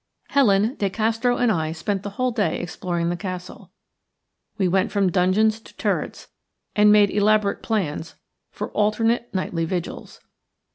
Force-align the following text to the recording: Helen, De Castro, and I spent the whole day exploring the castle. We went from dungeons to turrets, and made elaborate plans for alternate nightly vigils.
Helen, 0.29 0.77
De 0.77 0.89
Castro, 0.89 1.37
and 1.37 1.51
I 1.51 1.73
spent 1.73 2.01
the 2.01 2.09
whole 2.17 2.31
day 2.31 2.59
exploring 2.59 3.09
the 3.11 3.15
castle. 3.15 3.69
We 4.57 4.67
went 4.67 4.91
from 4.91 5.11
dungeons 5.11 5.59
to 5.59 5.77
turrets, 5.77 6.29
and 6.75 6.91
made 6.91 7.11
elaborate 7.11 7.61
plans 7.61 8.15
for 8.49 8.71
alternate 8.71 9.31
nightly 9.31 9.63
vigils. 9.65 10.19